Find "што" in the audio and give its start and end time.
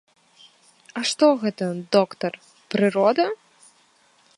1.11-1.29